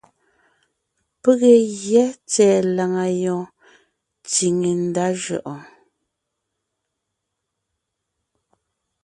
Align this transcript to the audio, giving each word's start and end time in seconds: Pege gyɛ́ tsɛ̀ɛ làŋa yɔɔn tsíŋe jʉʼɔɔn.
Pege 1.21 1.51
gyɛ́ 1.81 2.07
tsɛ̀ɛ 2.29 2.57
làŋa 2.75 3.05
yɔɔn 3.21 3.47
tsíŋe 4.27 4.69
jʉʼɔɔn. 5.21 5.61